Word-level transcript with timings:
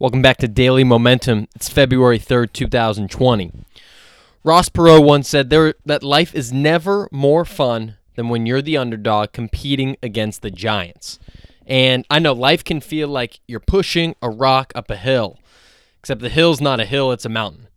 Welcome 0.00 0.22
back 0.22 0.38
to 0.38 0.48
Daily 0.48 0.82
Momentum. 0.82 1.46
It's 1.54 1.68
February 1.68 2.18
3rd, 2.18 2.54
2020. 2.54 3.52
Ross 4.42 4.70
Perot 4.70 5.04
once 5.04 5.28
said 5.28 5.50
there, 5.50 5.74
that 5.84 6.02
life 6.02 6.34
is 6.34 6.50
never 6.50 7.06
more 7.12 7.44
fun 7.44 7.98
than 8.14 8.30
when 8.30 8.46
you're 8.46 8.62
the 8.62 8.78
underdog 8.78 9.32
competing 9.32 9.98
against 10.02 10.40
the 10.40 10.50
giants. 10.50 11.18
And 11.66 12.06
I 12.08 12.18
know 12.18 12.32
life 12.32 12.64
can 12.64 12.80
feel 12.80 13.08
like 13.08 13.40
you're 13.46 13.60
pushing 13.60 14.14
a 14.22 14.30
rock 14.30 14.72
up 14.74 14.90
a 14.90 14.96
hill, 14.96 15.38
except 15.98 16.22
the 16.22 16.30
hill's 16.30 16.62
not 16.62 16.80
a 16.80 16.86
hill, 16.86 17.12
it's 17.12 17.26
a 17.26 17.28
mountain, 17.28 17.68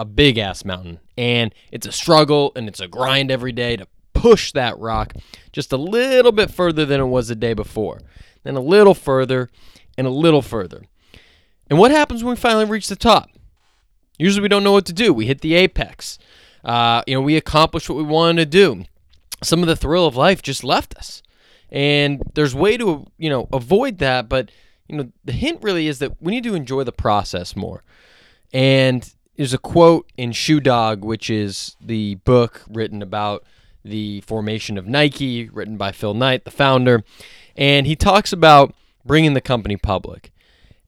a 0.00 0.04
big 0.04 0.36
ass 0.36 0.64
mountain. 0.64 0.98
And 1.16 1.54
it's 1.70 1.86
a 1.86 1.92
struggle 1.92 2.50
and 2.56 2.66
it's 2.66 2.80
a 2.80 2.88
grind 2.88 3.30
every 3.30 3.52
day 3.52 3.76
to 3.76 3.86
push 4.14 4.50
that 4.50 4.76
rock 4.80 5.14
just 5.52 5.72
a 5.72 5.76
little 5.76 6.32
bit 6.32 6.50
further 6.50 6.84
than 6.84 7.00
it 7.00 7.04
was 7.04 7.28
the 7.28 7.36
day 7.36 7.54
before, 7.54 8.00
then 8.42 8.56
a 8.56 8.60
little 8.60 8.94
further 8.94 9.48
and 9.96 10.08
a 10.08 10.10
little 10.10 10.42
further. 10.42 10.82
And 11.70 11.78
what 11.78 11.90
happens 11.90 12.24
when 12.24 12.34
we 12.34 12.40
finally 12.40 12.64
reach 12.64 12.88
the 12.88 12.96
top? 12.96 13.30
Usually 14.18 14.42
we 14.42 14.48
don't 14.48 14.64
know 14.64 14.72
what 14.72 14.86
to 14.86 14.92
do. 14.92 15.12
We 15.12 15.26
hit 15.26 15.40
the 15.40 15.54
apex. 15.54 16.18
Uh, 16.64 17.02
you 17.06 17.14
know, 17.14 17.20
we 17.20 17.36
accomplish 17.36 17.88
what 17.88 17.96
we 17.96 18.04
wanted 18.04 18.42
to 18.42 18.46
do. 18.46 18.84
Some 19.42 19.62
of 19.62 19.68
the 19.68 19.76
thrill 19.76 20.06
of 20.06 20.16
life 20.16 20.42
just 20.42 20.64
left 20.64 20.96
us. 20.96 21.22
And 21.70 22.22
there's 22.34 22.54
way 22.54 22.76
to, 22.76 23.06
you 23.18 23.30
know, 23.30 23.48
avoid 23.52 23.98
that, 23.98 24.28
but 24.28 24.50
you 24.88 24.96
know, 24.96 25.12
the 25.24 25.32
hint 25.32 25.62
really 25.62 25.86
is 25.86 25.98
that 25.98 26.20
we 26.20 26.32
need 26.32 26.44
to 26.44 26.54
enjoy 26.54 26.82
the 26.82 26.92
process 26.92 27.54
more. 27.54 27.84
And 28.52 29.08
there's 29.36 29.54
a 29.54 29.58
quote 29.58 30.10
in 30.16 30.32
Shoe 30.32 30.60
Dog, 30.60 31.04
which 31.04 31.30
is 31.30 31.76
the 31.80 32.16
book 32.16 32.64
written 32.68 33.02
about 33.02 33.44
the 33.84 34.22
formation 34.22 34.78
of 34.78 34.86
Nike, 34.86 35.48
written 35.48 35.76
by 35.76 35.92
Phil 35.92 36.14
Knight, 36.14 36.44
the 36.44 36.50
founder, 36.50 37.04
and 37.56 37.86
he 37.86 37.94
talks 37.94 38.32
about 38.32 38.74
bringing 39.04 39.34
the 39.34 39.40
company 39.40 39.76
public 39.76 40.32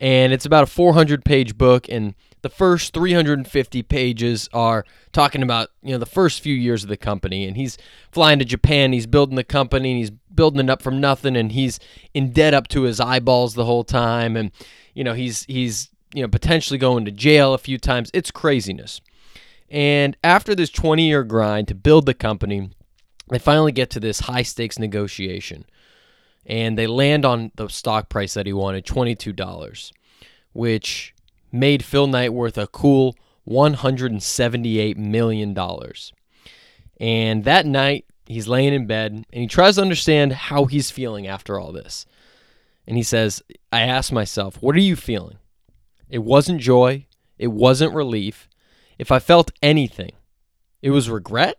and 0.00 0.32
it's 0.32 0.44
about 0.44 0.64
a 0.64 0.66
400 0.66 1.24
page 1.24 1.56
book 1.56 1.88
and 1.88 2.14
the 2.42 2.50
first 2.50 2.94
350 2.94 3.82
pages 3.82 4.48
are 4.52 4.84
talking 5.12 5.42
about 5.42 5.70
you 5.82 5.90
know 5.90 5.98
the 5.98 6.06
first 6.06 6.40
few 6.40 6.54
years 6.54 6.84
of 6.84 6.88
the 6.88 6.96
company. 6.96 7.44
And 7.44 7.56
he's 7.56 7.76
flying 8.12 8.38
to 8.38 8.44
Japan 8.44 8.92
he's 8.92 9.06
building 9.06 9.36
the 9.36 9.44
company 9.44 9.90
and 9.90 9.98
he's 9.98 10.10
building 10.10 10.60
it 10.60 10.70
up 10.70 10.82
from 10.82 11.00
nothing 11.00 11.36
and 11.36 11.52
he's 11.52 11.80
in 12.14 12.32
debt 12.32 12.54
up 12.54 12.68
to 12.68 12.82
his 12.82 13.00
eyeballs 13.00 13.54
the 13.54 13.64
whole 13.64 13.84
time. 13.84 14.36
And 14.36 14.52
you 14.94 15.02
know 15.02 15.14
he's 15.14 15.44
he's 15.44 15.90
you 16.14 16.22
know 16.22 16.28
potentially 16.28 16.78
going 16.78 17.04
to 17.06 17.10
jail 17.10 17.54
a 17.54 17.58
few 17.58 17.78
times. 17.78 18.10
It's 18.14 18.30
craziness. 18.30 19.00
And 19.68 20.16
after 20.22 20.54
this 20.54 20.70
20 20.70 21.04
year 21.04 21.24
grind 21.24 21.66
to 21.68 21.74
build 21.74 22.06
the 22.06 22.14
company 22.14 22.70
they 23.28 23.40
finally 23.40 23.72
get 23.72 23.90
to 23.90 23.98
this 23.98 24.20
high 24.20 24.42
stakes 24.42 24.78
negotiation 24.78 25.64
and 26.46 26.78
they 26.78 26.86
land 26.86 27.24
on 27.24 27.50
the 27.56 27.68
stock 27.68 28.08
price 28.08 28.34
that 28.34 28.46
he 28.46 28.52
wanted, 28.52 28.86
$22, 28.86 29.92
which 30.52 31.14
made 31.52 31.84
Phil 31.84 32.06
Knight 32.06 32.32
worth 32.32 32.56
a 32.56 32.68
cool 32.68 33.16
$178 33.48 34.96
million. 34.96 35.56
And 36.98 37.44
that 37.44 37.66
night, 37.66 38.06
he's 38.26 38.48
laying 38.48 38.74
in 38.74 38.86
bed 38.86 39.12
and 39.12 39.26
he 39.32 39.46
tries 39.46 39.76
to 39.76 39.82
understand 39.82 40.32
how 40.32 40.64
he's 40.64 40.90
feeling 40.90 41.26
after 41.26 41.58
all 41.58 41.72
this. 41.72 42.06
And 42.86 42.96
he 42.96 43.02
says, 43.02 43.42
I 43.72 43.82
asked 43.82 44.12
myself, 44.12 44.62
what 44.62 44.76
are 44.76 44.80
you 44.80 44.96
feeling? 44.96 45.38
It 46.08 46.20
wasn't 46.20 46.60
joy. 46.60 47.06
It 47.38 47.48
wasn't 47.48 47.94
relief. 47.94 48.48
If 48.98 49.10
I 49.10 49.18
felt 49.18 49.50
anything, 49.60 50.12
it 50.80 50.90
was 50.90 51.10
regret? 51.10 51.58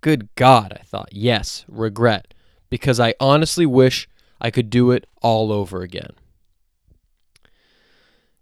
Good 0.00 0.34
God, 0.34 0.76
I 0.78 0.82
thought. 0.82 1.10
Yes, 1.12 1.64
regret. 1.68 2.34
Because 2.70 2.98
I 2.98 3.14
honestly 3.20 3.66
wish 3.66 4.08
I 4.42 4.50
could 4.50 4.68
do 4.68 4.90
it 4.90 5.06
all 5.22 5.52
over 5.52 5.82
again. 5.82 6.10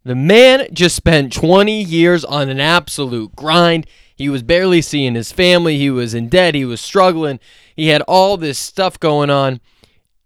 The 0.02 0.14
man 0.14 0.66
just 0.72 0.96
spent 0.96 1.30
20 1.30 1.82
years 1.82 2.24
on 2.24 2.48
an 2.48 2.58
absolute 2.58 3.36
grind. 3.36 3.86
He 4.16 4.30
was 4.30 4.42
barely 4.42 4.80
seeing 4.80 5.14
his 5.14 5.30
family. 5.30 5.76
He 5.76 5.90
was 5.90 6.14
in 6.14 6.30
debt. 6.30 6.54
He 6.54 6.64
was 6.64 6.80
struggling. 6.80 7.38
He 7.76 7.88
had 7.88 8.00
all 8.02 8.38
this 8.38 8.58
stuff 8.58 8.98
going 8.98 9.28
on. 9.28 9.60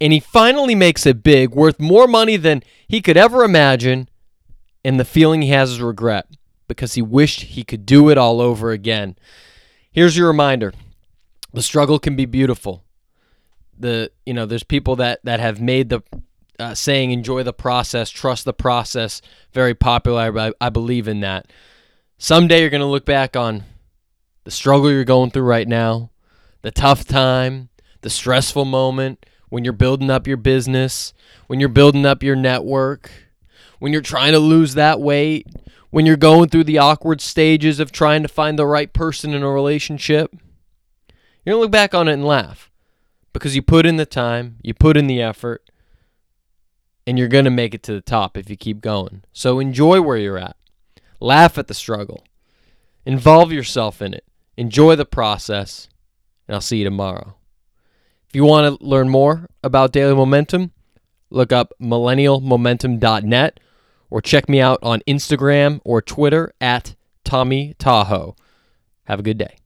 And 0.00 0.12
he 0.12 0.20
finally 0.20 0.76
makes 0.76 1.06
it 1.06 1.24
big, 1.24 1.50
worth 1.50 1.80
more 1.80 2.06
money 2.06 2.36
than 2.36 2.62
he 2.86 3.02
could 3.02 3.16
ever 3.16 3.42
imagine. 3.42 4.08
And 4.84 5.00
the 5.00 5.04
feeling 5.04 5.42
he 5.42 5.48
has 5.48 5.72
is 5.72 5.80
regret 5.80 6.28
because 6.68 6.94
he 6.94 7.02
wished 7.02 7.40
he 7.42 7.64
could 7.64 7.84
do 7.84 8.10
it 8.10 8.18
all 8.18 8.40
over 8.40 8.70
again. 8.70 9.16
Here's 9.90 10.16
your 10.16 10.28
reminder 10.28 10.72
the 11.52 11.62
struggle 11.62 11.98
can 11.98 12.14
be 12.14 12.26
beautiful 12.26 12.83
the 13.78 14.10
you 14.26 14.34
know 14.34 14.46
there's 14.46 14.62
people 14.62 14.96
that 14.96 15.20
that 15.24 15.40
have 15.40 15.60
made 15.60 15.88
the 15.88 16.02
uh, 16.58 16.74
saying 16.74 17.10
enjoy 17.10 17.42
the 17.42 17.52
process 17.52 18.10
trust 18.10 18.44
the 18.44 18.52
process 18.52 19.20
very 19.52 19.74
popular 19.74 20.38
I, 20.38 20.52
I 20.60 20.68
believe 20.68 21.08
in 21.08 21.20
that. 21.20 21.50
Someday 22.16 22.60
you're 22.60 22.70
going 22.70 22.80
to 22.80 22.86
look 22.86 23.04
back 23.04 23.36
on 23.36 23.64
the 24.44 24.50
struggle 24.50 24.90
you're 24.90 25.04
going 25.04 25.30
through 25.30 25.42
right 25.42 25.66
now 25.66 26.10
the 26.62 26.70
tough 26.70 27.04
time 27.04 27.70
the 28.02 28.10
stressful 28.10 28.64
moment 28.64 29.26
when 29.48 29.64
you're 29.64 29.72
building 29.72 30.10
up 30.10 30.26
your 30.26 30.36
business 30.36 31.12
when 31.48 31.60
you're 31.60 31.68
building 31.68 32.06
up 32.06 32.22
your 32.22 32.36
network 32.36 33.10
when 33.78 33.92
you're 33.92 34.02
trying 34.02 34.32
to 34.32 34.38
lose 34.38 34.74
that 34.74 35.00
weight 35.00 35.46
when 35.94 36.06
you're 36.06 36.16
going 36.16 36.48
through 36.48 36.64
the 36.64 36.76
awkward 36.76 37.20
stages 37.20 37.78
of 37.78 37.92
trying 37.92 38.20
to 38.22 38.28
find 38.28 38.58
the 38.58 38.66
right 38.66 38.92
person 38.92 39.32
in 39.32 39.44
a 39.44 39.48
relationship. 39.48 40.28
You're 41.44 41.52
going 41.52 41.58
to 41.58 41.60
look 41.60 41.70
back 41.70 41.94
on 41.94 42.08
it 42.08 42.14
and 42.14 42.24
laugh 42.24 42.68
because 43.34 43.54
you 43.54 43.60
put 43.60 43.84
in 43.84 43.96
the 43.96 44.06
time, 44.06 44.56
you 44.62 44.72
put 44.72 44.96
in 44.96 45.06
the 45.06 45.20
effort, 45.20 45.68
and 47.06 47.18
you're 47.18 47.28
going 47.28 47.44
to 47.44 47.50
make 47.50 47.74
it 47.74 47.82
to 47.82 47.92
the 47.92 48.00
top 48.00 48.38
if 48.38 48.48
you 48.48 48.56
keep 48.56 48.80
going. 48.80 49.24
So 49.34 49.58
enjoy 49.58 50.00
where 50.00 50.16
you're 50.16 50.38
at. 50.38 50.56
Laugh 51.20 51.58
at 51.58 51.66
the 51.66 51.74
struggle. 51.74 52.24
Involve 53.04 53.52
yourself 53.52 54.00
in 54.00 54.14
it. 54.14 54.24
Enjoy 54.56 54.96
the 54.96 55.04
process, 55.04 55.88
and 56.48 56.54
I'll 56.54 56.62
see 56.62 56.78
you 56.78 56.84
tomorrow. 56.84 57.34
If 58.28 58.36
you 58.36 58.44
want 58.44 58.80
to 58.80 58.86
learn 58.86 59.10
more 59.10 59.48
about 59.62 59.92
Daily 59.92 60.14
Momentum, 60.14 60.72
look 61.28 61.52
up 61.52 61.74
millennialmomentum.net 61.82 63.60
or 64.10 64.20
check 64.22 64.48
me 64.48 64.60
out 64.60 64.78
on 64.82 65.02
Instagram 65.08 65.80
or 65.84 66.00
Twitter 66.00 66.54
at 66.60 66.94
Tommy 67.24 67.74
Tahoe. 67.78 68.36
Have 69.04 69.18
a 69.18 69.24
good 69.24 69.38
day. 69.38 69.56